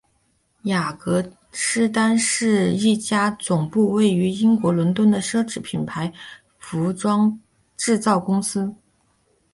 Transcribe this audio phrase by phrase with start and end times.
[0.63, 6.11] 雅格狮丹是一家总部位于英国伦敦的奢侈品牌
[6.57, 7.39] 服装
[7.77, 8.73] 制造公司。